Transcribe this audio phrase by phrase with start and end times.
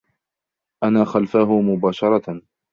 [0.83, 2.41] أنا خلفه مباشرة.